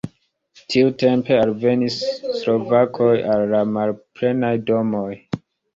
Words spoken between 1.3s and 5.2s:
alvenis slovakoj al la malplenaj domoj.